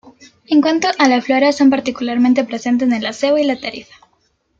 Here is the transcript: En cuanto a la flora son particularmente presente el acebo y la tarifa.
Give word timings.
En 0.47 0.61
cuanto 0.63 0.87
a 0.97 1.07
la 1.07 1.21
flora 1.21 1.51
son 1.51 1.69
particularmente 1.69 2.43
presente 2.43 2.85
el 2.85 3.05
acebo 3.05 3.37
y 3.37 3.43
la 3.43 3.59
tarifa. 3.61 3.93